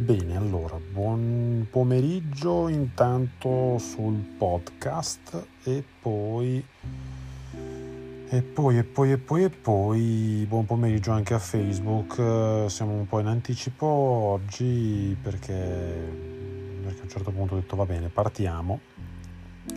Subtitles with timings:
[0.00, 6.64] Bene, allora, buon pomeriggio intanto sul podcast e poi
[8.30, 12.70] e poi e poi e poi e poi buon pomeriggio anche a Facebook.
[12.70, 15.52] Siamo un po' in anticipo oggi perché,
[16.82, 18.80] perché a un certo punto ho detto va bene, partiamo.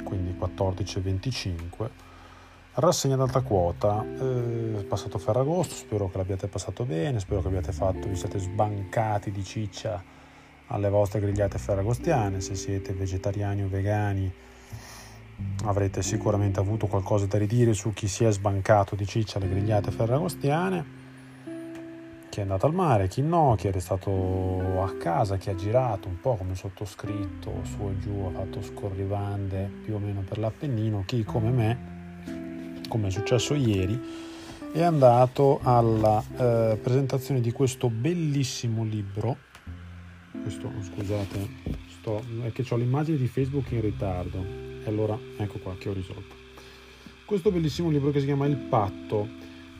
[0.05, 1.89] Quindi 14.25
[2.75, 7.47] Rassegna ad alta quota, eh, è passato Ferragosto, spero che l'abbiate passato bene, spero che
[7.47, 10.01] abbiate fatto, vi siete sbancati di ciccia
[10.67, 14.31] alle vostre grigliate ferragostiane, se siete vegetariani o vegani
[15.65, 19.91] avrete sicuramente avuto qualcosa da ridire su chi si è sbancato di ciccia alle grigliate
[19.91, 21.01] ferragostiane,
[22.29, 26.07] chi è andato al mare, chi no, chi è restato a casa, chi ha girato
[26.07, 31.03] un po' come sottoscritto su e giù, ha fatto scorrivande più o meno per l'Appennino,
[31.05, 31.93] chi come me
[32.93, 33.99] come è successo ieri,
[34.71, 39.37] è andato alla eh, presentazione di questo bellissimo libro.
[40.43, 41.49] Questo, scusate,
[41.87, 44.45] sto, è che ho l'immagine di Facebook in ritardo.
[44.83, 46.35] E allora ecco qua che ho risolto.
[47.25, 49.27] Questo bellissimo libro che si chiama Il Patto.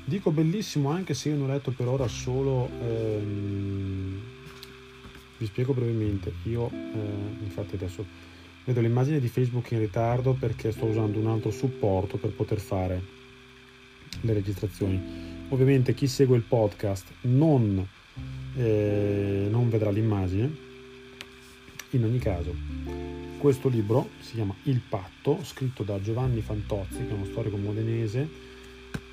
[0.06, 2.70] Dico bellissimo anche se io ne ho letto per ora solo...
[2.82, 4.22] Ehm,
[5.38, 6.34] vi spiego brevemente.
[6.44, 8.06] Io, eh, infatti adesso
[8.66, 13.02] Vedo l'immagine di Facebook in ritardo perché sto usando un altro supporto per poter fare
[14.22, 15.46] le registrazioni.
[15.50, 17.86] Ovviamente chi segue il podcast non,
[18.56, 20.72] eh, non vedrà l'immagine.
[21.92, 22.56] In ogni caso,
[23.38, 28.52] questo libro si chiama Il Patto, scritto da Giovanni Fantozzi, che è uno storico modenese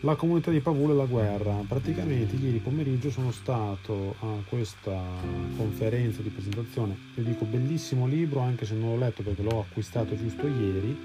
[0.00, 1.62] la comunità di Pavule e la guerra.
[1.66, 4.98] Praticamente ieri pomeriggio sono stato a questa
[5.56, 10.16] conferenza di presentazione, io dico bellissimo libro anche se non l'ho letto perché l'ho acquistato
[10.16, 10.96] giusto ieri,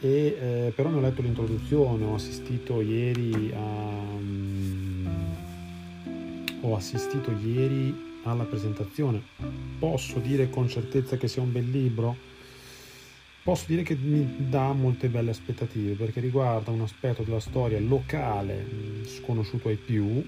[0.00, 3.58] e, eh, però ne ho letto l'introduzione, ho assistito ieri a...
[3.58, 5.29] Um,
[6.60, 9.22] ho assistito ieri alla presentazione.
[9.78, 12.28] Posso dire con certezza che sia un bel libro?
[13.42, 18.64] posso dire che mi dà molte belle aspettative perché riguarda un aspetto della storia locale
[19.06, 20.24] sconosciuto ai più,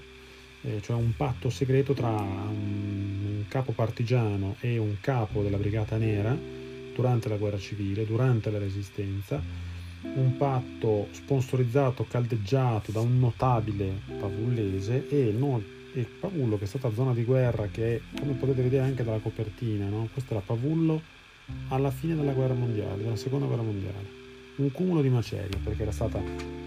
[0.61, 6.37] eh, cioè un patto segreto tra un capo partigiano e un capo della Brigata Nera
[6.95, 9.41] durante la guerra civile, durante la resistenza,
[10.01, 15.61] un patto sponsorizzato, caldeggiato da un notabile pavullese e, no,
[15.93, 19.87] e Pavullo che è stata zona di guerra che come potete vedere anche dalla copertina,
[19.87, 20.09] no?
[20.11, 21.01] questo era Pavullo
[21.69, 24.21] alla fine della guerra mondiale, della seconda guerra mondiale.
[24.55, 26.19] Un cumulo di macerie perché era stata,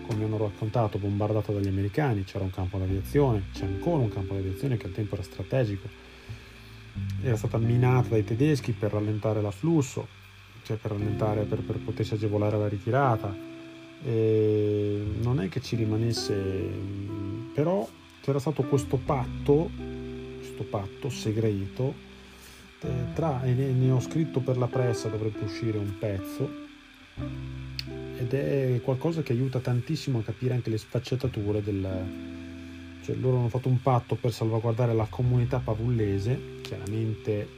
[0.06, 4.76] come hanno raccontato, bombardata dagli americani, c'era un campo d'aviazione, c'è ancora un campo d'aviazione
[4.76, 5.88] che al tempo era strategico,
[7.22, 10.06] era stata minata dai tedeschi per rallentare l'afflusso,
[10.62, 13.34] cioè per rallentare, per, per potersi agevolare la ritirata.
[14.04, 16.34] E non è che ci rimanesse,
[17.54, 17.88] però
[18.26, 19.70] c'era stato questo patto,
[20.38, 21.94] questo patto segreto
[22.81, 26.50] eh, tra, e ne, ne ho scritto per la pressa, dovrebbe uscire un pezzo
[28.19, 32.04] ed è qualcosa che aiuta tantissimo a capire anche le sfaccettature del...
[33.04, 37.48] Cioè, loro hanno fatto un patto per salvaguardare la comunità pavullese, chiaramente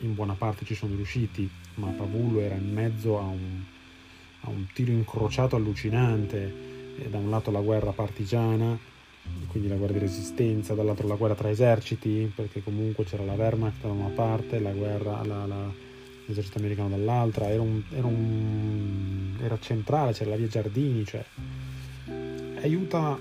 [0.00, 3.62] in buona parte ci sono riusciti, ma Pavullo era in mezzo a un,
[4.40, 8.89] a un tiro incrociato allucinante, e da un lato la guerra partigiana,
[9.48, 13.82] quindi la guerra di resistenza, dall'altro la guerra tra eserciti, perché comunque c'era la Wehrmacht
[13.82, 15.72] da una parte, la guerra, la, la,
[16.26, 21.24] l'esercito americano dall'altra, era, un, era, un, era centrale, c'era la via Giardini, cioè
[22.62, 23.18] aiuta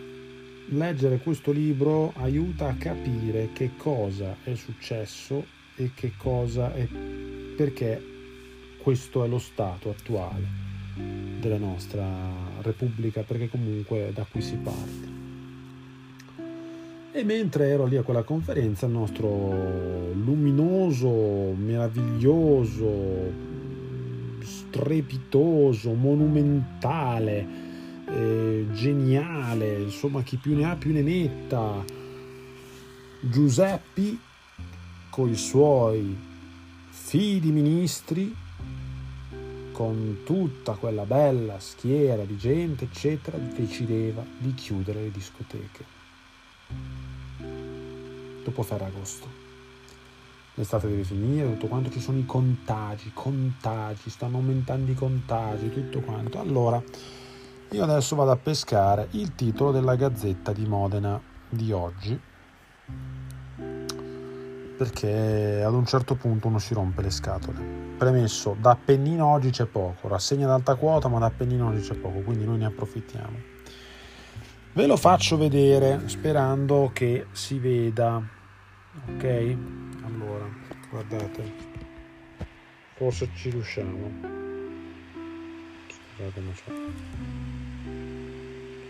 [0.71, 5.45] leggere questo libro aiuta a capire che cosa è successo
[5.75, 8.03] e che cosa è perché
[8.77, 10.67] questo è lo stato attuale
[11.39, 12.07] della nostra
[12.61, 15.18] repubblica perché comunque da qui si parte
[17.11, 23.31] e mentre ero lì a quella conferenza, il nostro luminoso, meraviglioso,
[24.41, 27.47] strepitoso, monumentale,
[28.07, 31.83] eh, geniale, insomma chi più ne ha più ne metta,
[33.21, 34.19] Giuseppi,
[35.09, 36.15] con i suoi
[36.89, 38.33] fidi ministri,
[39.71, 45.98] con tutta quella bella schiera di gente, eccetera, decideva di chiudere le discoteche
[48.43, 49.27] dopo Ferragosto.
[50.55, 56.01] L'estate deve finire, tutto quanto, ci sono i contagi, contagi, stanno aumentando i contagi, tutto
[56.01, 56.39] quanto.
[56.39, 56.83] Allora,
[57.71, 62.19] io adesso vado a pescare il titolo della Gazzetta di Modena di oggi,
[64.77, 67.77] perché ad un certo punto uno si rompe le scatole.
[67.97, 71.95] Premesso, da Appennino oggi c'è poco, rassegna ad alta quota, ma da Appennino oggi c'è
[71.95, 73.58] poco, quindi noi ne approfittiamo.
[74.73, 78.21] Ve lo faccio vedere sperando che si veda.
[79.07, 79.55] Ok?
[80.03, 80.47] Allora,
[80.89, 81.77] guardate
[82.99, 84.11] forse ci riusciamo
[85.87, 86.71] scusate ma c'è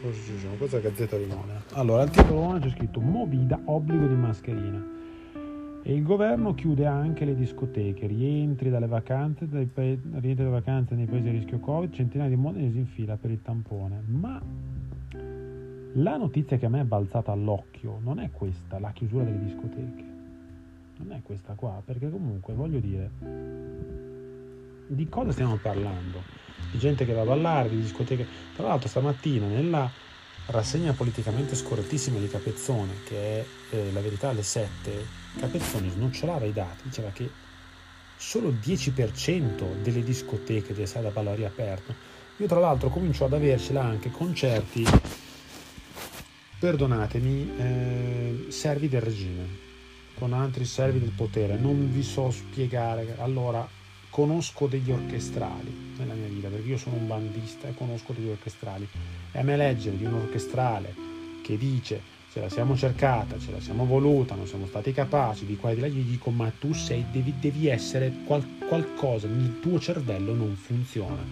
[0.02, 3.00] forse ci riusciamo questa è la Gazzetta di Modena allora al titolo 1 c'è scritto
[3.02, 4.84] Movida obbligo di mascherina
[5.84, 10.94] e il governo chiude anche le discoteche, rientri dalle vacanze, dai pa- rientri dalle vacanze
[10.94, 14.04] nei paesi a rischio Covid, centinaia di modenesi in fila per il tampone.
[14.06, 14.40] Ma
[15.94, 20.08] la notizia che a me è balzata all'occhio non è questa, la chiusura delle discoteche.
[20.98, 23.10] Non è questa qua, perché comunque voglio dire,
[24.88, 26.22] di cosa stiamo parlando?
[26.72, 28.28] Di gente che va a ballare, di discoteche.
[28.56, 29.90] Tra l'altro stamattina nella
[30.48, 34.92] rassegna politicamente scorrettissima di Capezzone, che è eh, la verità alle 7,
[35.40, 37.30] Capezzone snocciolava i dati, diceva che
[38.16, 41.94] solo il 10% delle discoteche, delle sale da ballo riaperto.
[42.38, 44.86] Io tra l'altro comincio ad avercela anche concerti,
[46.60, 49.48] perdonatemi, eh, servi del regime,
[50.16, 51.58] con altri servi del potere.
[51.58, 53.16] Non vi so spiegare.
[53.20, 53.68] Allora,
[54.10, 58.88] conosco degli orchestrali nella mia vita, perché io sono un bandista e conosco degli orchestrali.
[59.32, 60.94] E a me leggere di un orchestrale
[61.42, 65.56] che dice ce la siamo cercata, ce la siamo voluta, non siamo stati capaci, di
[65.56, 69.60] qua e di là, gli dico ma tu sei, devi, devi essere qual, qualcosa, il
[69.60, 71.24] tuo cervello non funziona.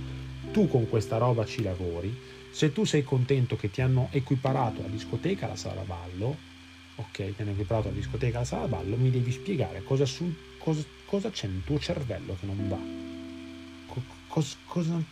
[0.51, 2.17] Tu con questa roba ci lavori,
[2.49, 6.37] se tu sei contento che ti hanno equiparato la discoteca alla sala ballo,
[6.95, 10.83] ok, ti hanno equiparato la discoteca alla sala ballo, mi devi spiegare cosa, su, cosa,
[11.05, 12.95] cosa c'è nel tuo cervello che non va.
[14.27, 15.03] Cosa, cosa,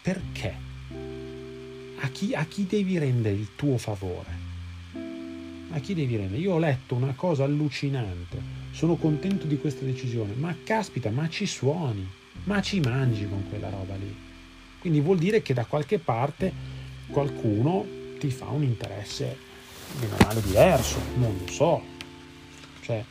[0.00, 0.60] perché?
[1.98, 4.46] A chi, a chi devi rendere il tuo favore?
[5.76, 6.40] a chi devi rendere?
[6.40, 11.46] Io ho letto una cosa allucinante, sono contento di questa decisione, ma caspita, ma ci
[11.46, 12.08] suoni,
[12.44, 14.25] ma ci mangi con quella roba lì.
[14.78, 16.52] Quindi vuol dire che da qualche parte
[17.08, 17.84] qualcuno
[18.18, 19.36] ti fa un interesse
[20.22, 21.82] male diverso, non lo so.
[22.82, 23.04] Cioè,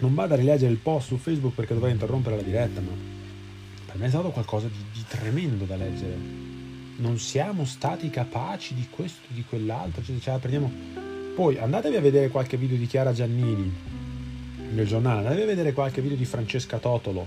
[0.00, 2.92] non vado a rileggere il post su Facebook perché dovrei interrompere la diretta, ma
[3.86, 6.16] per me è stato qualcosa di, di tremendo da leggere.
[6.96, 10.70] Non siamo stati capaci di questo, di quell'altro, cioè, cioè, prendiamo...
[11.34, 13.72] Poi andatevi a vedere qualche video di Chiara Giannini
[14.72, 17.26] nel giornale, andatevi a vedere qualche video di Francesca Totolo,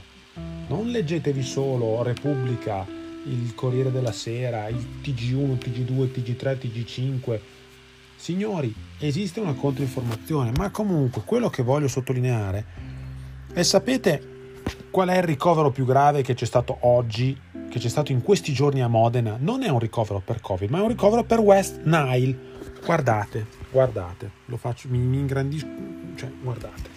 [0.72, 2.88] non leggetevi solo Repubblica,
[3.26, 7.40] il Corriere della Sera, il TG1, TG2, TG3, TG5.
[8.16, 12.66] Signori, esiste una controinformazione, ma comunque quello che voglio sottolineare
[13.52, 14.30] è sapete
[14.90, 17.38] qual è il ricovero più grave che c'è stato oggi
[17.70, 20.80] che c'è stato in questi giorni a Modena non è un ricovero per Covid, ma
[20.80, 22.50] è un ricovero per West Nile.
[22.84, 25.68] Guardate, guardate, lo faccio, mi, mi ingrandisco,
[26.16, 26.90] cioè guardate.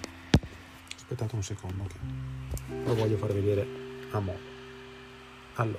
[0.94, 2.43] Aspettate un secondo che
[2.84, 3.66] lo voglio far vedere
[4.10, 4.52] a modo.
[5.54, 5.78] Allora,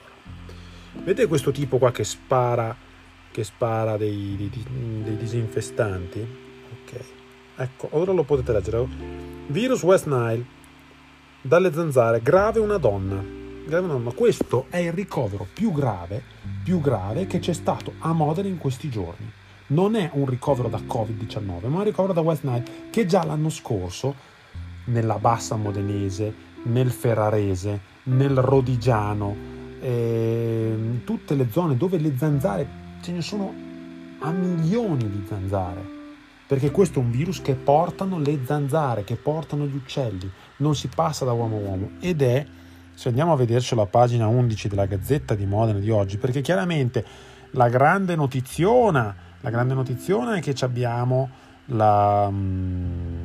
[0.93, 2.75] vedete questo tipo qua che spara,
[3.31, 4.65] che spara dei, dei,
[5.03, 6.19] dei disinfestanti?
[6.83, 6.99] Ok,
[7.57, 8.87] ecco, ora lo potete leggere.
[9.47, 10.45] Virus West Nile,
[11.41, 16.21] dalle zanzare, grave una donna ma questo è il ricovero più grave,
[16.63, 19.31] più grave che c'è stato a Modena in questi giorni.
[19.67, 23.49] Non è un ricovero da Covid-19, ma un ricovero da West Nile che già l'anno
[23.49, 24.13] scorso
[24.85, 26.31] nella bassa modenese,
[26.65, 29.35] nel ferrarese, nel rodigiano,
[29.79, 32.67] eh, tutte le zone dove le zanzare
[33.01, 33.53] ce ne sono
[34.19, 35.93] a milioni di zanzare.
[36.47, 40.87] Perché questo è un virus che portano le zanzare, che portano gli uccelli, non si
[40.93, 42.45] passa da uomo a uomo ed è
[42.93, 47.05] se andiamo a vederci la pagina 11 della Gazzetta di Modena di oggi, perché chiaramente
[47.51, 51.29] la grande notiziona, la grande notiziona è che abbiamo
[51.65, 52.29] la...
[52.31, 53.24] Mm,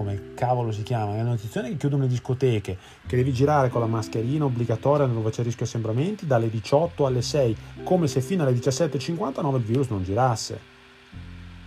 [0.00, 1.14] come cavolo si chiama?
[1.14, 5.28] La notizione è che chiudono le discoteche, che devi girare con la mascherina obbligatoria dove
[5.28, 10.02] c'è rischio assembramenti dalle 18 alle 6, come se fino alle 17.59 il virus non
[10.02, 10.58] girasse.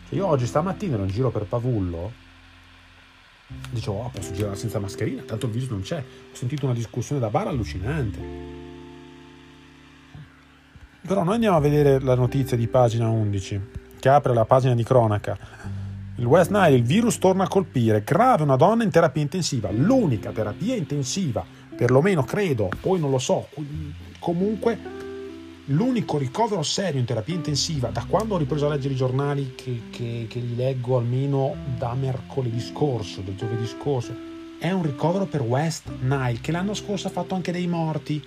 [0.09, 2.21] Cioè io oggi stamattina ero in giro per Pavullo
[3.69, 5.99] Dicevo, oh, posso girare senza mascherina, tanto il virus non c'è.
[5.99, 8.19] Ho sentito una discussione da bar allucinante.
[11.05, 13.61] Però noi andiamo a vedere la notizia di pagina 11,
[13.99, 15.82] che apre la pagina di cronaca.
[16.23, 20.31] Il West Nile, il virus torna a colpire, grave una donna in terapia intensiva, l'unica
[20.31, 23.49] terapia intensiva, perlomeno credo, poi non lo so,
[24.19, 24.79] comunque
[25.65, 29.81] l'unico ricovero serio in terapia intensiva da quando ho ripreso a leggere i giornali che,
[29.89, 34.15] che, che li leggo almeno da mercoledì scorso, da giovedì scorso,
[34.59, 38.23] è un ricovero per West Nile che l'anno scorso ha fatto anche dei morti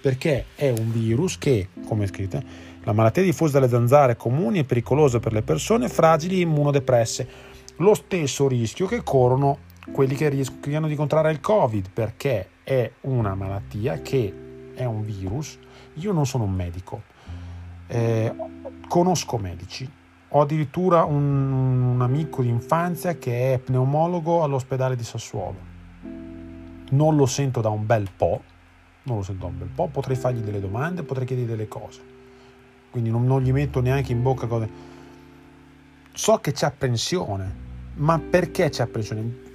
[0.00, 2.42] perché è un virus che, come è scritto,
[2.84, 7.28] la malattia diffusa dalle zanzare comuni e pericolosa per le persone fragili e immunodepresse,
[7.76, 9.58] lo stesso rischio che corrono
[9.92, 15.58] quelli che rischiano di contrarre il Covid perché è una malattia che è un virus.
[15.94, 17.02] Io non sono un medico,
[17.86, 18.34] eh,
[18.88, 19.88] conosco medici.
[20.32, 25.68] Ho addirittura un, un amico di infanzia che è pneumologo all'ospedale di Sassuolo.
[26.90, 28.42] Non lo sento da un bel po',
[29.04, 32.09] non lo sento da un bel po', potrei fargli delle domande, potrei chiedergli delle cose.
[32.90, 34.68] Quindi non, non gli metto neanche in bocca cose.
[36.12, 37.54] So che c'è apprensione,
[37.94, 39.48] ma perché c'è apprensione?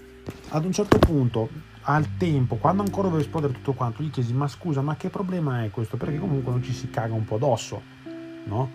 [0.49, 1.49] Ad un certo punto,
[1.81, 5.63] al tempo, quando ancora doveva esplodere tutto quanto, gli chiesi, ma scusa, ma che problema
[5.63, 5.97] è questo?
[5.97, 7.81] Perché comunque non ci si caga un po' addosso,
[8.45, 8.71] no?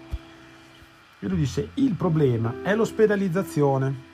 [1.18, 4.08] E lui disse, il problema è l'ospedalizzazione.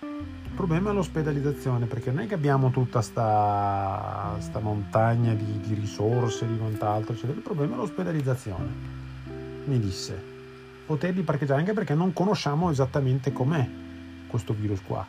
[0.00, 5.74] Il problema è l'ospedalizzazione, perché non è che abbiamo tutta sta, sta montagna di, di,
[5.74, 7.34] risorse, di quant'altro, eccetera.
[7.34, 9.01] Il problema è l'ospedalizzazione.
[9.64, 10.20] Mi disse,
[10.86, 13.68] poterli parcheggiare anche perché non conosciamo esattamente com'è
[14.26, 15.06] questo virus qua.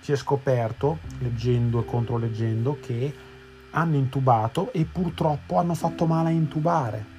[0.00, 3.14] Si è scoperto, leggendo e controleggendo, che
[3.70, 7.12] hanno intubato e purtroppo hanno fatto male a intubare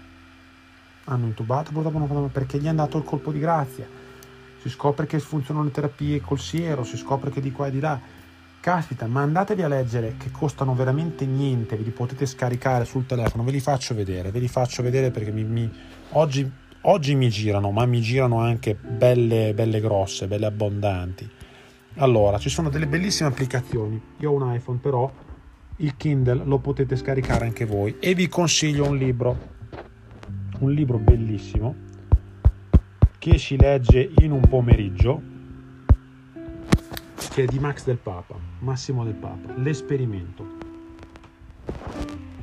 [1.06, 3.88] hanno intubato, purtroppo non fanno perché gli è andato il colpo di grazia.
[4.62, 7.80] Si scopre che funzionano le terapie col siero, si scopre che di qua e di
[7.80, 8.00] là.
[8.62, 13.44] Caspita, ma andatevi a leggere che costano veramente niente, ve li potete scaricare sul telefono,
[13.44, 15.70] ve li faccio vedere, ve li faccio vedere perché mi, mi,
[16.12, 16.50] oggi,
[16.84, 21.30] oggi, mi girano, ma mi girano anche belle, belle grosse, belle abbondanti.
[21.96, 24.02] Allora, ci sono delle bellissime applicazioni.
[24.20, 25.12] Io ho un iPhone, però
[25.78, 29.52] il Kindle lo potete scaricare anche voi e vi consiglio un libro
[30.60, 31.76] un libro bellissimo
[33.18, 35.32] che si legge in un pomeriggio
[37.34, 40.46] che è di Max del Papa, Massimo del Papa, L'esperimento.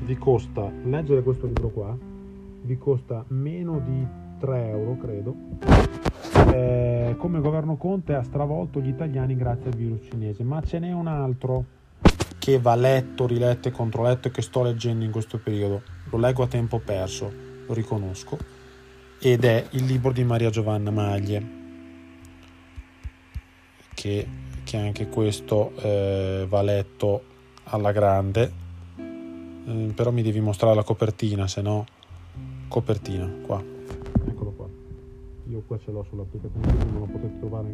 [0.01, 1.97] Vi costa, leggere questo libro qua,
[2.63, 4.05] vi costa meno di
[4.41, 5.35] 3 euro, credo.
[6.53, 10.91] Eh, come governo Conte ha stravolto gli italiani grazie al virus cinese, ma ce n'è
[10.91, 11.65] un altro
[12.39, 15.83] che va letto, riletto e controletto e che sto leggendo in questo periodo.
[16.11, 17.31] Lo leggo a tempo perso
[17.67, 18.39] lo riconosco,
[19.21, 21.59] ed è il libro di Maria Giovanna Maglie,
[23.95, 24.27] che,
[24.65, 27.25] che anche questo eh, va letto
[27.65, 28.53] alla grande,
[28.97, 31.85] eh, però mi devi mostrare la copertina, se no
[32.69, 33.63] copertina, qua,
[35.51, 37.69] io qua ce l'ho sull'applicazione, non lo potete trovare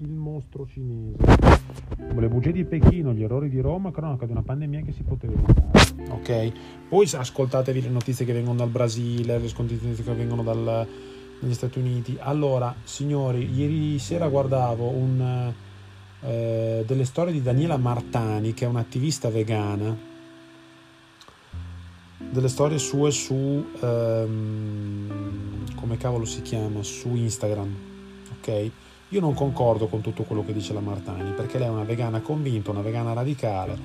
[0.00, 1.16] il mostro cinese.
[2.14, 5.32] Le bugie di Pechino, gli errori di Roma, cronaca di una pandemia che si poteva
[5.32, 6.10] evitare.
[6.10, 6.52] Ok?
[6.88, 10.86] Poi ascoltatevi le notizie che vengono dal Brasile, le notizie che vengono dal,
[11.40, 12.16] dagli Stati Uniti.
[12.20, 15.52] Allora, signori, ieri sera guardavo un,
[16.20, 20.14] eh, delle storie di Daniela Martani, che è un'attivista vegana.
[22.18, 25.15] Delle storie sue su ehm,
[25.86, 26.82] come cavolo si chiama?
[26.82, 27.74] Su Instagram.
[28.38, 28.70] Ok?
[29.10, 32.20] Io non concordo con tutto quello che dice la Martani, perché lei è una vegana
[32.20, 33.78] convinta, una vegana radicale.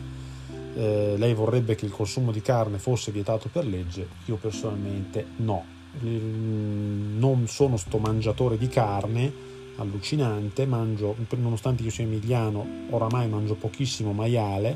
[0.74, 5.64] Eh, lei vorrebbe che il consumo di carne fosse vietato per legge, io personalmente no.
[6.00, 9.32] Non sono sto mangiatore di carne
[9.76, 14.76] allucinante, mangio, nonostante io sia emiliano, oramai mangio pochissimo maiale.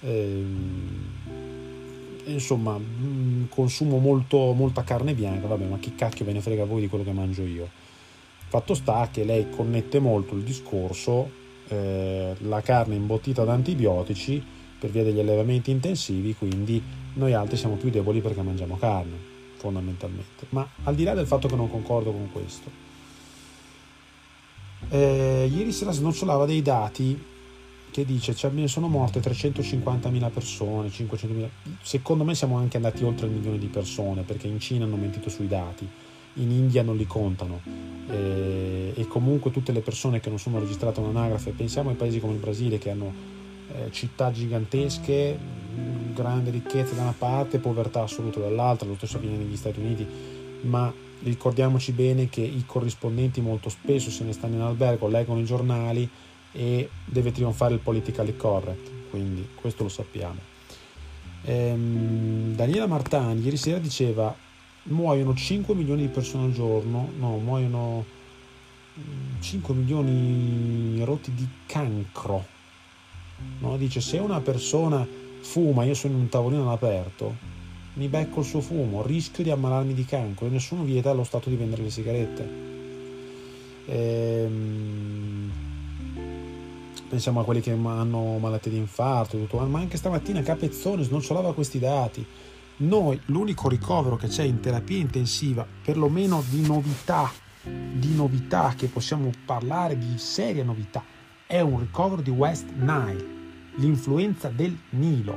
[0.00, 0.44] Eh,
[2.26, 2.78] insomma,
[3.48, 7.04] consumo molto, molta carne bianca, vabbè, ma chi cacchio ve ne frega voi di quello
[7.04, 7.68] che mangio io?
[8.48, 11.30] Fatto sta che lei connette molto il discorso,
[11.68, 14.42] eh, la carne imbottita da antibiotici
[14.78, 16.82] per via degli allevamenti intensivi, quindi
[17.14, 19.16] noi altri siamo più deboli perché mangiamo carne,
[19.56, 20.46] fondamentalmente.
[20.50, 22.70] Ma al di là del fatto che non concordo con questo,
[24.88, 27.29] eh, ieri sera snocciolava dei dati
[27.90, 31.48] che dice cioè, sono morte 350.000 persone, 500.000.
[31.82, 35.28] Secondo me siamo anche andati oltre il milione di persone perché in Cina hanno mentito
[35.28, 35.88] sui dati
[36.34, 37.60] in India non li contano
[38.08, 42.34] eh, e comunque tutte le persone che non sono registrate all'anagrafe, pensiamo ai paesi come
[42.34, 43.12] il Brasile che hanno
[43.72, 45.38] eh, città gigantesche,
[46.14, 50.06] grande ricchezza da una parte, povertà assoluta dall'altra, lo stesso avviene negli Stati Uniti,
[50.62, 50.92] ma
[51.22, 56.08] ricordiamoci bene che i corrispondenti molto spesso se ne stanno in albergo, leggono i giornali
[56.52, 60.38] e deve trionfare il politically correct, quindi questo lo sappiamo.
[61.42, 64.34] Ehm, Daniela Martani ieri sera diceva
[64.84, 68.04] muoiono 5 milioni di persone al giorno, no, muoiono
[69.40, 72.58] 5 mm, milioni rotti di cancro.
[73.60, 73.76] No?
[73.76, 75.06] Dice se una persona
[75.40, 77.48] fuma, io sono in un tavolino all'aperto,
[77.94, 81.48] mi becco il suo fumo, rischio di ammalarmi di cancro e nessuno vieta allo Stato
[81.48, 82.68] di vendere le sigarette.
[83.86, 84.99] Ehm,
[87.10, 91.78] pensiamo a quelli che hanno malattie di infarto, tutto, ma anche stamattina Capezzone snocciolava questi
[91.78, 92.24] dati
[92.80, 97.30] noi l'unico ricovero che c'è in terapia intensiva, perlomeno di novità,
[97.62, 101.04] di novità che possiamo parlare di seria novità,
[101.46, 103.26] è un ricovero di West Nile,
[103.74, 105.36] l'influenza del Nilo.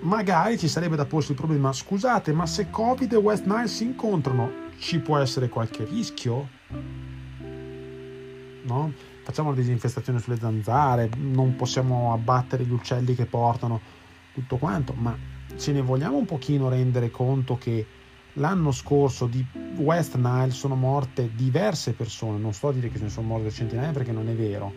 [0.00, 3.84] Magari ci sarebbe da porsi il problema, scusate, ma se Covid e West Nile si
[3.84, 6.48] incontrano, ci può essere qualche rischio,
[8.62, 8.92] no?
[9.28, 13.78] Facciamo la disinfestazione sulle zanzare, non possiamo abbattere gli uccelli che portano
[14.32, 15.14] tutto quanto, ma
[15.54, 17.86] ce ne vogliamo un pochino rendere conto che
[18.32, 19.44] l'anno scorso di
[19.76, 23.50] West Nile sono morte diverse persone, non sto a dire che se ne sono morte
[23.50, 24.72] centinaia perché non è vero,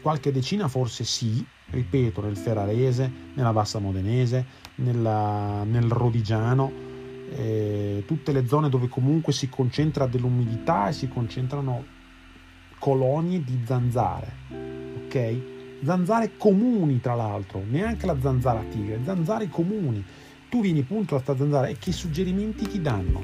[0.00, 4.44] qualche decina forse sì, ripeto, nel Ferrarese, nella Bassa Modenese,
[4.76, 6.72] nella, nel Rodigiano,
[7.36, 12.00] eh, tutte le zone dove comunque si concentra dell'umidità e si concentrano
[12.82, 14.32] colonie di zanzare,
[15.04, 15.36] ok?
[15.84, 20.04] Zanzare comuni tra l'altro, neanche la zanzara tigre, zanzare comuni.
[20.48, 23.20] Tu vieni punto a sta zanzara e che suggerimenti ti danno?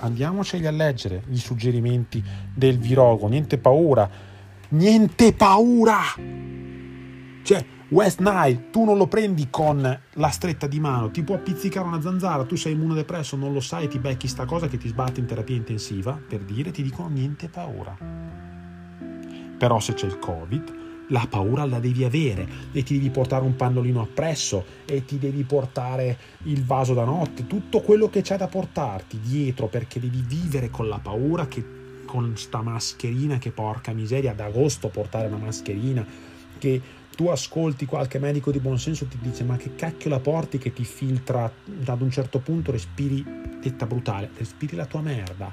[0.00, 2.22] Andiamoceli a leggere i suggerimenti
[2.54, 4.06] del virogo, niente paura,
[4.68, 6.00] niente paura!
[7.42, 11.86] Cioè, West Nile, tu non lo prendi con la stretta di mano, ti può pizzicare
[11.86, 15.20] una zanzara, tu sei immunodepresso, non lo sai, ti becchi sta cosa che ti sbatte
[15.20, 18.49] in terapia intensiva, per dire, ti dicono niente paura.
[19.60, 20.72] Però se c'è il Covid,
[21.08, 25.42] la paura la devi avere e ti devi portare un pannolino appresso e ti devi
[25.42, 30.70] portare il vaso da notte, tutto quello che c'è da portarti dietro perché devi vivere
[30.70, 36.06] con la paura che con sta mascherina che porca miseria, ad agosto portare una mascherina
[36.56, 36.80] che
[37.14, 40.84] tu ascolti qualche medico di buonsenso ti dice ma che cacchio la porti che ti
[40.84, 41.52] filtra
[41.84, 43.22] ad un certo punto respiri
[43.60, 45.52] detta brutale respiri la tua merda.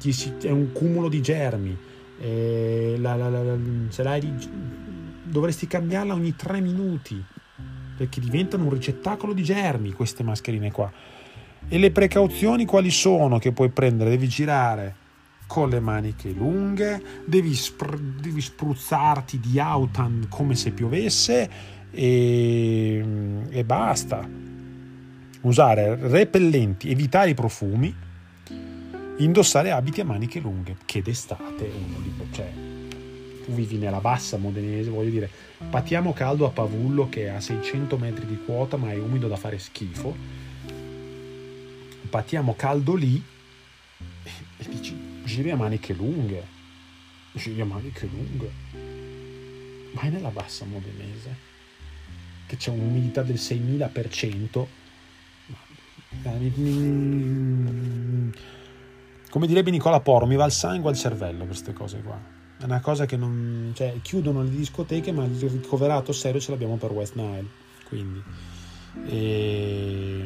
[0.00, 1.87] È un cumulo di germi
[2.20, 3.56] la, la, la,
[4.02, 4.34] l'hai
[5.22, 7.22] dovresti cambiarla ogni tre minuti
[7.96, 10.90] perché diventano un ricettacolo di germi queste mascherine qua
[11.68, 15.06] e le precauzioni quali sono che puoi prendere devi girare
[15.48, 21.50] con le maniche lunghe, devi, spr- devi spruzzarti di autan come se piovesse
[21.90, 23.02] e,
[23.48, 24.28] e basta.
[25.40, 27.92] Usare repellenti, evitare i profumi,
[29.18, 34.90] indossare abiti a maniche lunghe, che d'estate uno li cioè, tu vivi nella bassa modenese,
[34.90, 35.30] voglio dire,
[35.70, 39.36] patiamo caldo a Pavullo che è a 600 metri di quota ma è umido da
[39.36, 40.14] fare schifo,
[42.10, 43.22] patiamo caldo lì
[44.22, 46.46] e, e dici giri a maniche lunghe,
[47.32, 48.50] giri a maniche lunghe.
[49.94, 51.36] Vai nella bassa modenese,
[52.46, 54.66] che c'è un'umidità del 6000%.
[59.30, 62.18] Come direbbe Nicola Poro, mi va il sangue al cervello queste cose qua.
[62.58, 63.72] È una cosa che non...
[63.74, 67.46] cioè, chiudono le discoteche, ma il ricoverato serio ce l'abbiamo per West Nile.
[67.86, 68.22] Quindi...
[69.06, 70.24] E,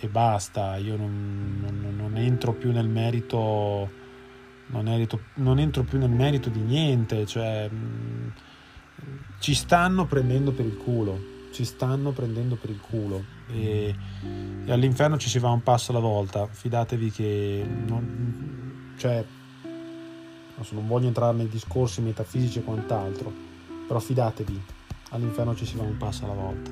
[0.00, 3.88] e basta, io non, non, non entro più nel merito
[4.70, 8.28] non, erito, non entro più nel merito di niente, cioè mh, mm,
[9.38, 11.18] ci stanno prendendo per il culo,
[11.52, 13.94] ci stanno prendendo per il culo e,
[14.66, 19.24] e, all'inferno ci si va un passo alla volta, fidatevi che non, cioè,
[20.70, 23.32] non voglio entrare nei discorsi metafisici e quant'altro,
[23.86, 24.62] però fidatevi,
[25.10, 26.70] all'inferno ci si va un passo alla volta.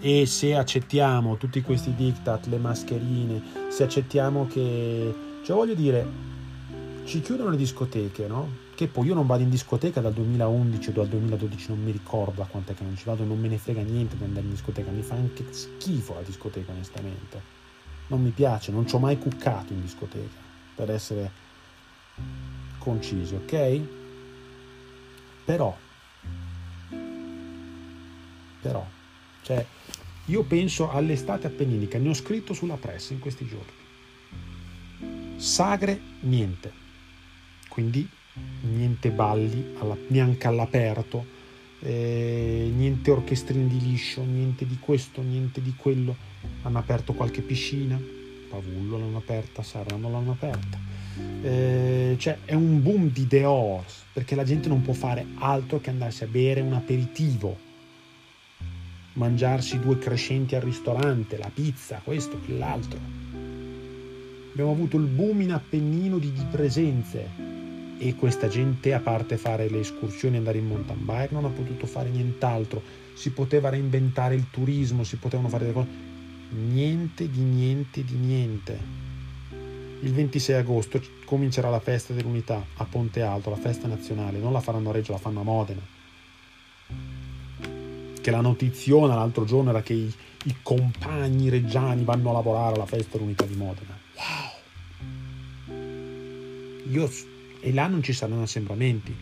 [0.00, 6.06] E se accettiamo tutti questi diktat, le mascherine, se accettiamo che, cioè voglio dire,
[7.04, 8.61] ci chiudono le discoteche, no?
[8.74, 12.42] Che poi io non vado in discoteca dal 2011 o dal 2012, non mi ricordo
[12.42, 14.90] a quant'è che non ci vado, non me ne frega niente di andare in discoteca,
[14.90, 17.60] mi fa anche schifo la discoteca onestamente.
[18.08, 20.40] Non mi piace, non ci ho mai cuccato in discoteca,
[20.74, 21.30] per essere
[22.78, 23.80] concisi, ok?
[25.44, 25.76] Però,
[28.60, 28.86] però,
[29.42, 29.66] cioè,
[30.26, 33.80] io penso all'estate appenninica, ne ho scritto sulla pressa in questi giorni.
[35.36, 36.80] Sagre, niente
[37.72, 38.06] quindi
[38.60, 41.24] niente balli alla, neanche all'aperto,
[41.80, 46.14] eh, niente orchestrine di liscio, niente di questo, niente di quello.
[46.62, 48.00] Hanno aperto qualche piscina,
[48.48, 50.78] Pavullo l'hanno aperta, Sarano l'hanno aperta.
[51.42, 55.90] Eh, cioè è un boom di dehors perché la gente non può fare altro che
[55.90, 57.58] andarsi a bere un aperitivo,
[59.14, 62.98] mangiarsi due crescenti al ristorante, la pizza, questo, quell'altro.
[64.52, 67.60] Abbiamo avuto il boom in Appennino di, di presenze
[68.04, 71.50] e questa gente, a parte fare le escursioni e andare in mountain bike, non ha
[71.50, 72.82] potuto fare nient'altro.
[73.14, 75.88] Si poteva reinventare il turismo, si potevano fare delle cose.
[76.50, 78.78] Niente di niente di niente.
[80.00, 84.38] Il 26 agosto comincerà la festa dell'unità a Ponte Alto, la festa nazionale.
[84.38, 85.82] Non la faranno a Reggio, la fanno a Modena.
[88.20, 90.12] Che la notiziona l'altro giorno era che i,
[90.44, 93.96] i compagni reggiani vanno a lavorare alla festa dell'unità di Modena.
[94.16, 94.60] Wow!
[96.90, 97.08] Io
[97.62, 99.14] e là non ci saranno assembramenti.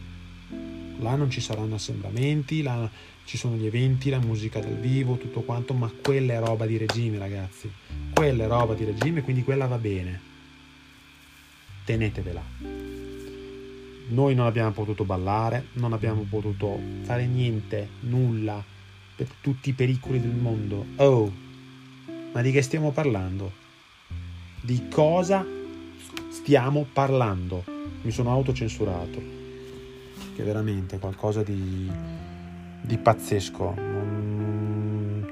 [0.98, 2.90] Là non ci saranno assembramenti, là
[3.24, 6.78] ci sono gli eventi, la musica dal vivo, tutto quanto, ma quella è roba di
[6.78, 7.70] regime, ragazzi.
[8.12, 10.20] Quella è roba di regime, quindi quella va bene.
[11.84, 12.42] tenetevela.
[14.08, 18.62] Noi non abbiamo potuto ballare, non abbiamo potuto fare niente, nulla,
[19.14, 20.86] per tutti i pericoli del mondo.
[20.96, 21.32] Oh,
[22.32, 23.52] ma di che stiamo parlando?
[24.60, 25.46] Di cosa
[26.30, 27.79] stiamo parlando?
[28.02, 29.22] Mi sono autocensurato,
[30.34, 31.90] che è veramente qualcosa di,
[32.80, 33.74] di pazzesco.
[33.76, 35.26] Non,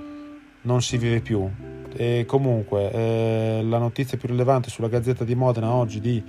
[0.63, 1.51] non si vive più,
[1.95, 6.23] e comunque, eh, la notizia più rilevante sulla Gazzetta di Modena oggi di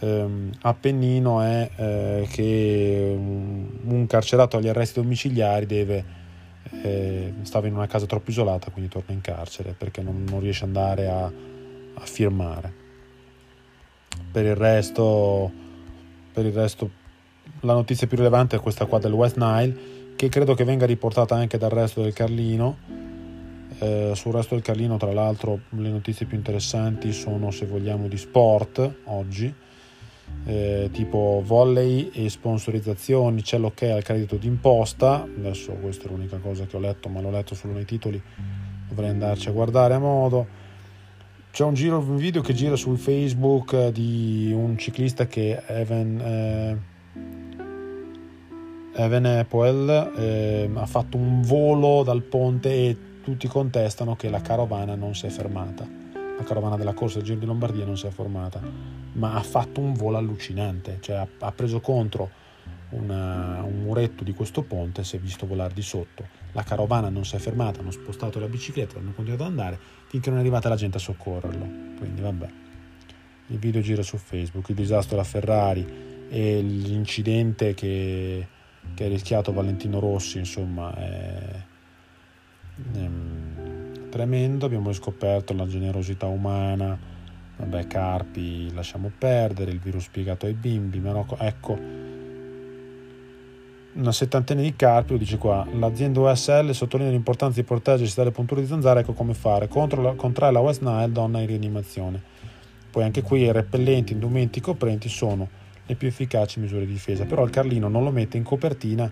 [0.00, 6.04] ehm, Appennino è eh, che un, carcerato agli arresti domiciliari deve,
[6.82, 10.64] eh, stava in una casa troppo isolata, quindi torna in carcere perché non, non riesce
[10.64, 12.84] ad andare a, a, firmare.
[14.32, 15.50] Per il, resto,
[16.32, 16.90] per il resto,
[17.60, 21.34] la notizia più rilevante è questa qua del West Nile, che credo che venga riportata
[21.34, 23.04] anche dal resto del Carlino
[23.78, 28.16] eh, sul resto del Carlino, tra l'altro, le notizie più interessanti sono, se vogliamo, di
[28.16, 29.52] sport oggi,
[30.46, 35.22] eh, tipo volley e sponsorizzazioni, c'è l'ok al credito d'imposta.
[35.22, 38.20] Adesso questa è l'unica cosa che ho letto, ma l'ho letto solo nei titoli,
[38.88, 40.64] dovrei andarci a guardare a modo.
[41.56, 46.20] C'è un, giro, video che gira su Facebook di un ciclista che Evan.
[46.20, 46.76] Eh,
[48.92, 54.96] Evan Apple eh, ha fatto un volo dal ponte e tutti contestano che la carovana
[54.96, 55.88] non si è fermata.
[56.12, 58.60] La carovana della corsa del Giro di Lombardia non si è fermata,
[59.12, 62.28] ma ha fatto un volo allucinante, cioè ha preso contro
[62.90, 66.26] una, un muretto di questo ponte si è visto volare di sotto.
[66.52, 70.30] La carovana non si è fermata, hanno spostato la bicicletta, hanno continuato ad andare finché
[70.30, 71.68] non è arrivata la gente a soccorrerlo.
[71.98, 72.48] Quindi vabbè.
[73.48, 75.86] Il video gira su Facebook, il disastro della Ferrari
[76.28, 78.46] e l'incidente che,
[78.92, 81.62] che ha rischiato Valentino Rossi, insomma, è
[82.94, 86.98] ehm, tremendo, abbiamo scoperto la generosità umana,
[87.56, 92.05] vabbè carpi lasciamo perdere, il virus spiegato ai bimbi, ma no, ecco
[93.96, 98.60] una settantina di carpi, lo dice qua, l'azienda USL sottolinea l'importanza di proteggersi dalle punture
[98.60, 102.22] di zanzara, ecco come fare, contro la, contrae la West Nile, donna in rianimazione.
[102.90, 105.48] Poi anche qui i repellenti, indumenti, coprenti sono
[105.86, 109.10] le più efficaci misure di difesa, però il Carlino non lo mette in copertina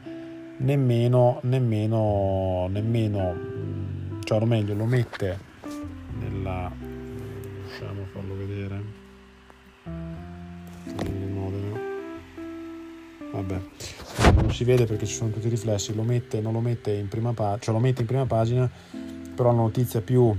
[0.57, 5.39] nemmeno, nemmeno, nemmeno mm, cioè o meglio lo mette
[6.19, 6.71] nella
[7.63, 9.03] riusciamo a farlo vedere.
[13.33, 13.61] Vabbè
[14.35, 17.09] non si vede perché ci sono tutti i riflessi lo mette, non lo mette in
[17.09, 18.71] prima pagina cioè lo mette in prima pagina
[19.35, 20.35] però la notizia più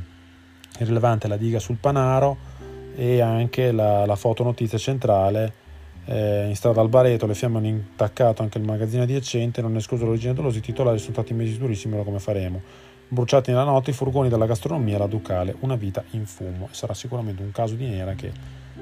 [0.80, 2.54] rilevante è la diga sul Panaro
[2.96, 5.64] e anche la, la fotonotizia centrale
[6.06, 9.78] eh, in strada al Bareto le fiamme hanno intaccato anche il magazzino adiacente, non è
[9.78, 12.62] escluso l'origine dolosa, i titolari sono stati mesi durissimi, ora come faremo?
[13.08, 16.70] Bruciati nella notte i furgoni della gastronomia, la Ducale, una vita in fumo.
[16.72, 18.32] Sarà sicuramente un caso di nera che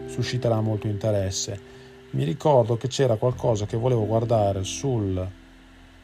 [0.05, 1.71] susciterà molto interesse.
[2.13, 5.17] Mi ricordo che c'era qualcosa che volevo guardare sul...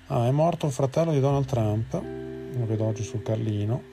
[0.07, 3.83] Ah, è morto il fratello di Donald Trump, lo vedo oggi sul Carlino,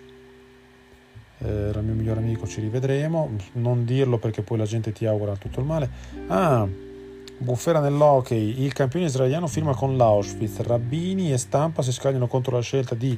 [1.37, 3.29] era il mio migliore amico, ci rivedremo.
[3.52, 5.90] Non dirlo perché poi la gente ti augura tutto il male.
[6.29, 6.66] Ah,
[7.37, 12.62] Bufera nell'hockey, il campione israeliano firma con l'Auschwitz, Rabbini e Stampa si scagliano contro la
[12.62, 13.14] scelta di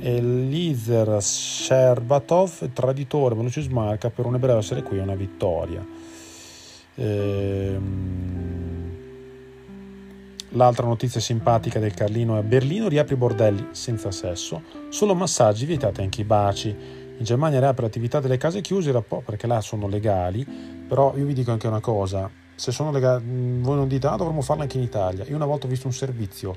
[0.00, 5.95] Eliezer Sherbatov, traditore, ma Lucius Marca per un ebreo essere qui è una vittoria.
[6.96, 8.06] Ehm...
[10.50, 16.00] L'altra notizia simpatica del Carlino è Berlino riapre i bordelli senza sesso, solo massaggi vietati
[16.00, 16.68] anche i baci.
[16.68, 18.92] In Germania riapre l'attività delle case chiuse
[19.24, 20.46] perché là sono legali,
[20.88, 24.40] però io vi dico anche una cosa, se sono legali, voi non dite, ah, dovremmo
[24.40, 25.24] farlo anche in Italia.
[25.26, 26.56] Io una volta ho visto un servizio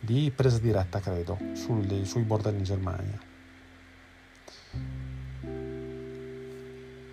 [0.00, 3.20] di presa diretta, credo, sul, sui bordelli in Germania.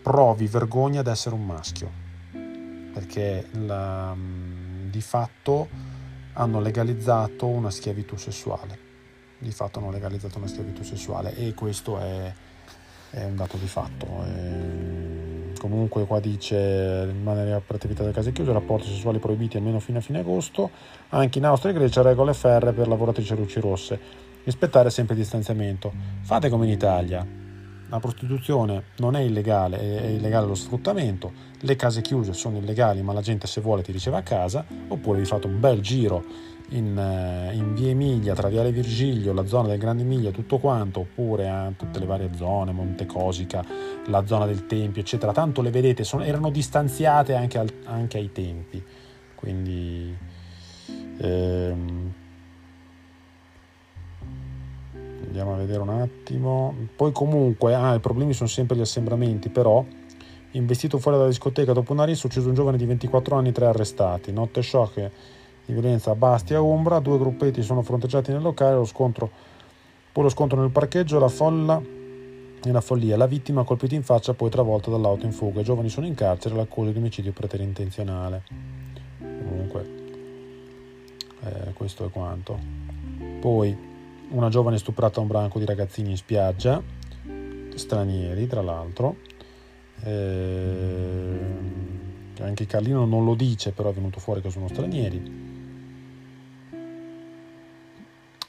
[0.01, 1.91] Provi vergogna ad essere un maschio,
[2.95, 5.67] perché la, di fatto
[6.31, 8.79] hanno legalizzato una schiavitù sessuale.
[9.37, 12.33] Di fatto hanno legalizzato una schiavitù sessuale e questo è,
[13.09, 14.23] è un dato di fatto.
[14.23, 19.97] È, comunque qua dice rimanere per attività delle case chiuse, rapporti sessuali proibiti almeno fino
[19.97, 20.69] a fine agosto,
[21.09, 23.99] anche in Austria e Grecia regole ferre per lavoratrici a luci rosse,
[24.45, 25.91] rispettare sempre il distanziamento.
[26.21, 27.27] Fate come in Italia,
[27.89, 33.13] la prostituzione non è illegale, è illegale lo sfruttamento, le case chiuse sono illegali ma
[33.13, 36.23] la gente se vuole ti riceve a casa, oppure vi fate un bel giro
[36.69, 41.01] in, eh, in, via Emilia, tra Viale Virgilio, la zona del Grande Emilia, tutto quanto,
[41.01, 43.63] oppure a tutte le varie zone, Monte Cosica,
[44.07, 45.31] la zona del Tempio, eccetera.
[45.31, 48.83] Tanto le vedete, sono, erano distanziate anche, al, anche, ai tempi.
[49.35, 50.17] Quindi
[51.17, 52.13] ehm,
[55.35, 56.73] andiamo a vedere un attimo.
[56.95, 59.83] Poi comunque, ah, i problemi sono sempre gli assembramenti, però
[60.51, 64.31] investito fuori dalla discoteca dopo una rissa, ucciso un giovane di 24 anni, tre arrestati.
[64.31, 65.11] Notte shock
[65.65, 69.29] di violenza a Bastia Umbra, due gruppetti sono fronteggiati nel locale, lo scontro,
[70.11, 71.81] poi lo scontro nel parcheggio, la folla
[72.63, 73.17] nella follia.
[73.17, 75.59] La vittima colpita in faccia poi travolta dall'auto in fuga.
[75.59, 78.43] I giovani sono in carcere, l'accusa di omicidio preterintenzionale.
[79.19, 79.89] Comunque,
[81.43, 82.57] eh, questo è quanto.
[83.41, 83.93] Poi,
[84.29, 86.81] una giovane stuprata da un branco di ragazzini in spiaggia,
[87.75, 89.17] stranieri tra l'altro.
[90.03, 91.39] Eh,
[92.39, 95.53] anche Carlino non lo dice, però è venuto fuori che sono stranieri.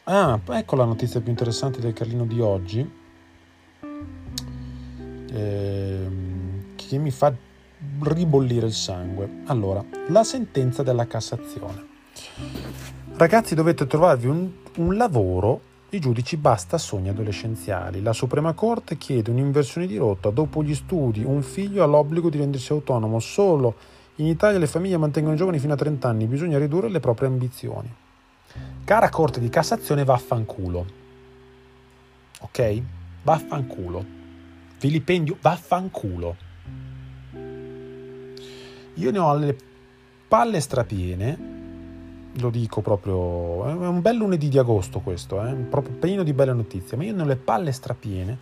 [0.04, 2.88] Ah, ecco la notizia più interessante del Carlino di oggi,
[5.32, 6.08] eh,
[6.76, 7.34] che mi fa
[8.02, 9.42] ribollire il sangue.
[9.46, 11.84] Allora, la sentenza della Cassazione.
[13.16, 18.02] Ragazzi, dovete trovarvi un, un lavoro i giudici basta sogni adolescenziali.
[18.02, 20.30] La Suprema Corte chiede un'inversione di rotta.
[20.30, 23.20] Dopo gli studi, un figlio ha l'obbligo di rendersi autonomo.
[23.20, 23.74] Solo
[24.16, 26.26] in Italia le famiglie mantengono i giovani fino a 30 anni.
[26.26, 27.92] Bisogna ridurre le proprie ambizioni.
[28.84, 30.86] Cara Corte di Cassazione, vaffanculo.
[32.40, 32.82] Ok?
[33.22, 34.04] Vaffanculo.
[34.80, 36.36] Vilipendio, vaffanculo.
[38.94, 39.56] Io ne ho le
[40.26, 41.55] palle strapiene
[42.40, 45.52] lo dico proprio, è un bel lunedì di agosto questo, eh?
[45.52, 48.38] proprio pieno di belle notizie, ma io nelle palle strapiene.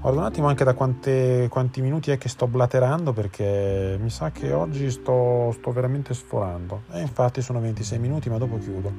[0.00, 4.30] Guarda un attimo anche da quante, quanti minuti è che sto blaterando perché mi sa
[4.30, 6.82] che oggi sto, sto veramente sforando.
[6.92, 8.92] E infatti sono 26 minuti, ma dopo chiudo.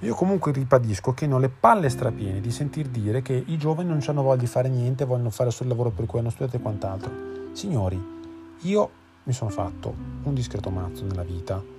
[0.00, 4.00] Io comunque ribadisco che ho le palle strapiene di sentir dire che i giovani non
[4.04, 6.60] hanno voglia di fare niente, vogliono fare solo il lavoro per cui hanno studiato e
[6.60, 7.12] quant'altro.
[7.52, 8.02] Signori,
[8.62, 8.90] io
[9.22, 11.78] mi sono fatto un discreto mazzo nella vita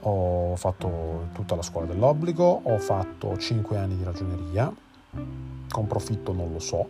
[0.00, 4.72] ho fatto tutta la scuola dell'obbligo, ho fatto 5 anni di ragioneria,
[5.68, 6.86] con profitto non lo so,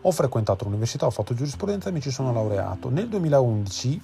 [0.00, 2.90] ho frequentato l'università, ho fatto giurisprudenza e mi ci sono laureato.
[2.90, 4.02] Nel 2011,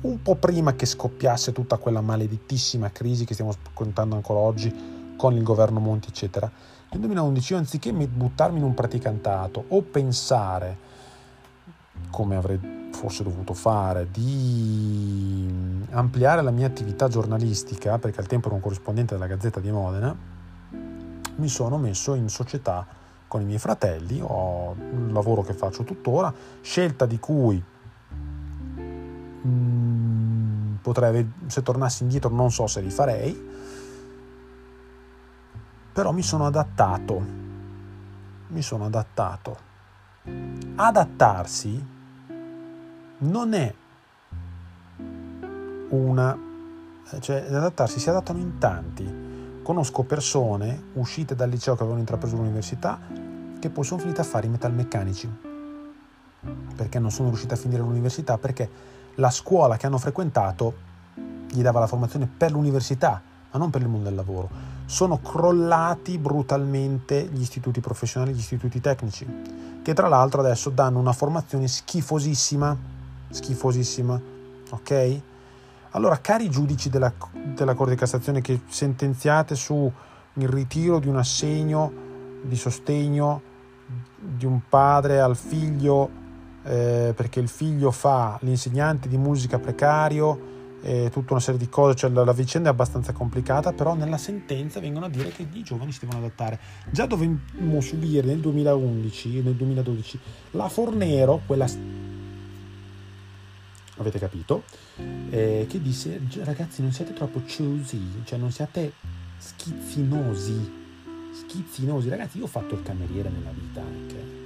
[0.00, 5.34] un po' prima che scoppiasse tutta quella maledettissima crisi che stiamo contando ancora oggi con
[5.34, 6.50] il governo Monti, eccetera,
[6.90, 10.76] nel 2011 io anziché buttarmi in un praticantato o pensare
[12.10, 18.56] come avrei forse dovuto fare, di ampliare la mia attività giornalistica, perché al tempo ero
[18.56, 20.16] un corrispondente della Gazzetta di Modena,
[21.36, 22.86] mi sono messo in società
[23.28, 27.62] con i miei fratelli, ho un lavoro che faccio tuttora, scelta di cui
[29.42, 33.46] mh, mm, potrei, se tornassi indietro non so se li farei,
[35.92, 37.22] però mi sono adattato,
[38.48, 39.66] mi sono adattato.
[40.76, 41.96] Adattarsi
[43.18, 43.74] non è
[45.90, 46.38] una...
[47.20, 49.26] cioè adattarsi si adattano in tanti.
[49.62, 52.98] Conosco persone uscite dal liceo che avevano intrapreso l'università
[53.58, 55.46] che poi sono finite a fare i metalmeccanici
[56.76, 58.38] perché non sono riuscite a finire l'università?
[58.38, 58.70] Perché
[59.16, 60.86] la scuola che hanno frequentato
[61.50, 64.48] gli dava la formazione per l'università ma non per il mondo del lavoro.
[64.86, 69.26] Sono crollati brutalmente gli istituti professionali gli istituti tecnici
[69.82, 72.76] che tra l'altro adesso danno una formazione schifosissima
[73.30, 74.20] schifosissima,
[74.70, 75.20] ok?
[75.90, 77.12] Allora, cari giudici della,
[77.54, 79.90] della Corte di Cassazione che sentenziate su
[80.34, 82.06] il ritiro di un assegno
[82.42, 83.42] di sostegno
[84.16, 86.26] di un padre al figlio
[86.62, 91.96] eh, perché il figlio fa l'insegnante di musica precario e tutta una serie di cose,
[91.96, 95.62] cioè la, la, vicenda è abbastanza complicata, però nella sentenza vengono a dire che i
[95.62, 96.58] giovani si devono adattare.
[96.90, 100.20] Già dovemmo subire nel 2011, nel 2012,
[100.52, 101.66] la Fornero, quella
[103.98, 104.64] avete capito,
[105.30, 108.92] eh, che disse ragazzi non siate troppo choosy, cioè non siate
[109.36, 110.72] schizzinosi,
[111.32, 114.36] schizzinosi, ragazzi io ho fatto il cameriere nella vita anche.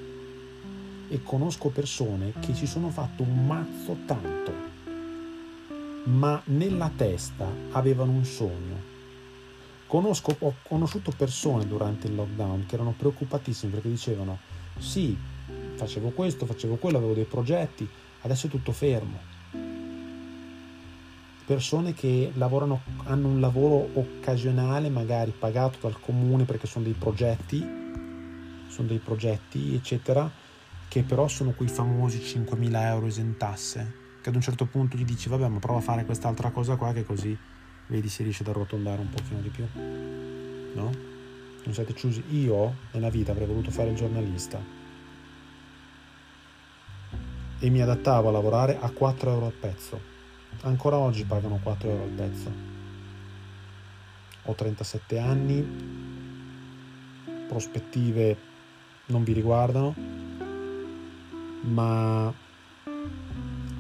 [1.09, 4.53] E conosco persone che ci sono fatto un mazzo tanto,
[6.05, 8.91] ma nella testa avevano un sogno.
[9.87, 14.39] Conosco, ho conosciuto persone durante il lockdown che erano preoccupatissime perché dicevano
[14.79, 15.15] sì,
[15.75, 17.87] facevo questo, facevo quello, avevo dei progetti,
[18.23, 19.32] adesso è tutto fermo
[21.45, 27.61] persone che lavorano, hanno un lavoro occasionale, magari pagato dal comune perché sono dei progetti,
[28.69, 30.31] sono dei progetti, eccetera,
[30.89, 35.29] che però sono quei famosi 5.000 euro esentasse, che ad un certo punto gli dici
[35.29, 37.37] vabbè ma prova a fare quest'altra cosa qua che così
[37.89, 39.67] vedi se riesce ad arrotondare un pochino di più.
[40.75, 40.91] No?
[41.65, 42.23] Non siete chiusi.
[42.31, 44.61] Io nella vita avrei voluto fare il giornalista
[47.59, 50.12] e mi adattavo a lavorare a 4 euro al pezzo
[50.61, 52.53] Ancora oggi pagano 4 euro al pezzo.
[54.45, 55.67] Ho 37 anni,
[57.49, 58.37] prospettive
[59.07, 59.95] non vi riguardano.
[61.63, 62.33] ma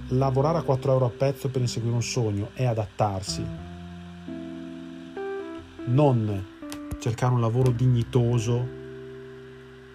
[0.08, 3.44] lavorare a 4 euro a pezzo per inseguire un sogno è adattarsi,
[5.86, 6.46] non
[7.00, 8.80] cercare un lavoro dignitoso,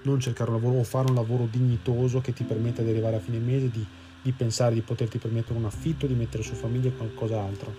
[0.01, 3.19] non cercare un lavoro o fare un lavoro dignitoso che ti permetta di arrivare a
[3.19, 3.85] fine mese, di,
[4.27, 7.73] di pensare di poterti permettere un affitto, di mettere su famiglia qualcos'altro,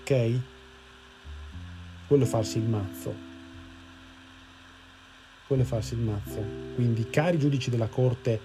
[0.00, 0.40] ok?
[2.06, 3.28] Quello è farsi il mazzo
[5.50, 6.40] quello è farsi il mazzo.
[6.76, 8.38] Quindi, cari giudici della Corte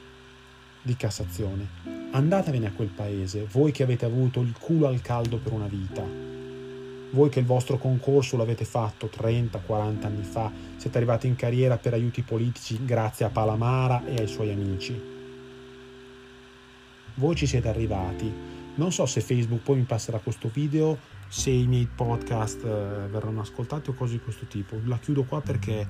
[0.81, 1.67] di Cassazione,
[2.09, 6.03] andatevene a quel paese, voi che avete avuto il culo al caldo per una vita,
[7.11, 11.93] voi che il vostro concorso l'avete fatto 30-40 anni fa, siete arrivati in carriera per
[11.93, 15.14] aiuti politici grazie a Palamara e ai suoi amici.
[17.15, 18.31] Voi ci siete arrivati.
[18.75, 20.97] Non so se Facebook poi mi passerà questo video
[21.27, 24.77] se i miei podcast eh, verranno ascoltati o cose di questo tipo.
[24.85, 25.87] La chiudo qua perché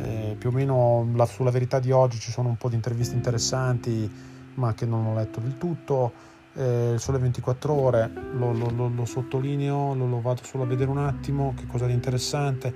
[0.00, 3.14] eh, più o meno la, sulla verità di oggi ci sono un po' di interviste
[3.14, 4.10] interessanti,
[4.54, 6.34] ma che non ho letto del tutto.
[6.54, 10.98] Eh, sole 24 ore lo, lo, lo, lo sottolineo, lo, vado solo a vedere un
[10.98, 12.74] attimo che cosa di interessante.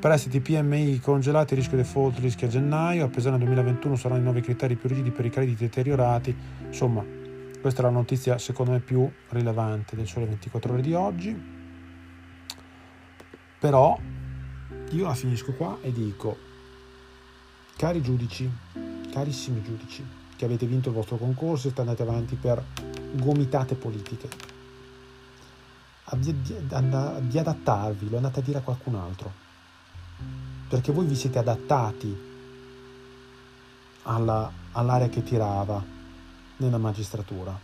[0.00, 4.76] Prestiti PMI congelati, rischio default, rischio a gennaio, a Pesana 2021 saranno i nuovi criteri
[4.76, 6.34] più rigidi per i crediti deteriorati.
[6.66, 7.04] Insomma,
[7.60, 11.58] questa è la notizia secondo me più rilevante del Sole 24 ore di oggi.
[13.58, 13.98] Però
[14.90, 16.36] io la finisco qua e dico,
[17.76, 18.50] cari giudici,
[19.12, 20.04] carissimi giudici,
[20.36, 22.64] che avete vinto il vostro concorso e andate avanti per
[23.12, 24.28] gomitate politiche,
[26.16, 29.32] di, di adattarvi, lo andate a dire a qualcun altro,
[30.68, 32.28] perché voi vi siete adattati
[34.04, 35.98] alla, all'area che tirava,
[36.60, 37.58] nella magistratura.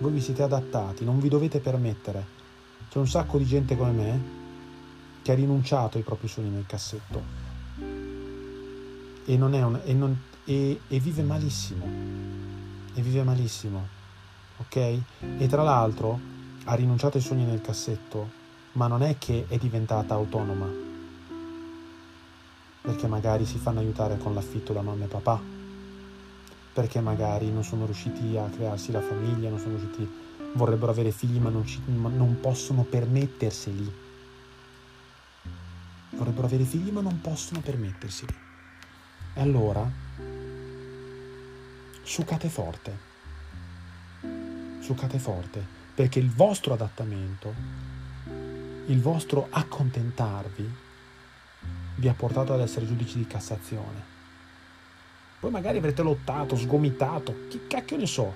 [0.00, 2.34] Voi vi siete adattati, non vi dovete permettere.
[2.90, 4.22] C'è un sacco di gente come me
[5.22, 7.44] che ha rinunciato ai propri sogni nel cassetto
[9.26, 11.84] e, un, e, non, e, e vive malissimo.
[12.94, 13.86] E vive malissimo.
[14.58, 14.76] Ok?
[14.76, 16.18] E tra l'altro
[16.64, 18.30] ha rinunciato ai sogni nel cassetto,
[18.72, 20.68] ma non è che è diventata autonoma.
[22.80, 25.55] Perché magari si fanno aiutare con l'affitto da mamma e papà
[26.76, 30.06] perché magari non sono riusciti a crearsi la famiglia, non sono riusciti,
[30.56, 33.92] vorrebbero avere figli ma non, ci, ma non possono permetterseli.
[36.10, 38.34] Vorrebbero avere figli ma non possono permetterseli.
[39.32, 39.90] E allora,
[42.02, 42.98] succate forte,
[44.80, 47.54] succate forte, perché il vostro adattamento,
[48.84, 50.74] il vostro accontentarvi,
[51.94, 54.15] vi ha portato ad essere giudici di Cassazione
[55.40, 58.34] poi magari avrete lottato, sgomitato, chi cacchio ne so.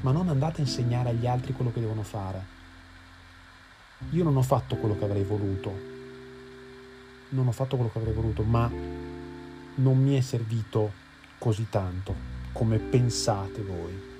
[0.00, 2.44] Ma non andate a insegnare agli altri quello che devono fare.
[4.10, 5.90] Io non ho fatto quello che avrei voluto.
[7.30, 10.92] Non ho fatto quello che avrei voluto, ma non mi è servito
[11.38, 12.14] così tanto
[12.52, 14.10] come pensate voi.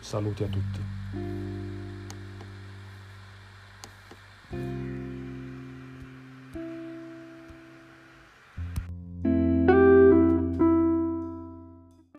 [0.00, 1.53] Saluti a tutti.